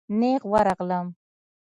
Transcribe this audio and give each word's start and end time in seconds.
نېغ 0.19 0.41
ورغلم. 0.51 1.07